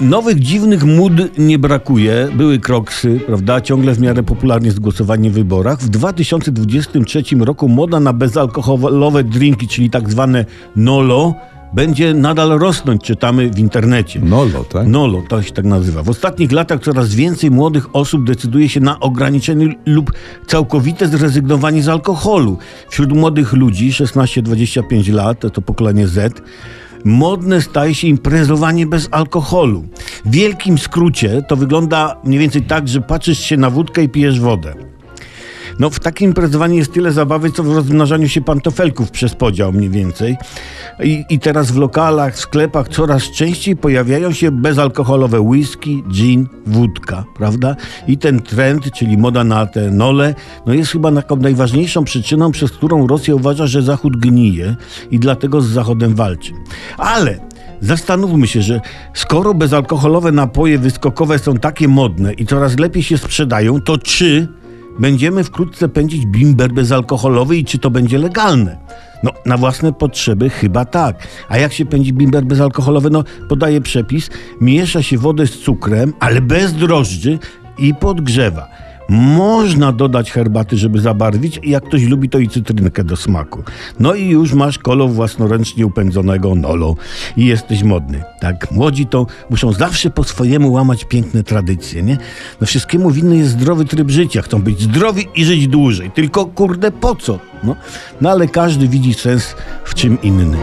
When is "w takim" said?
35.90-36.28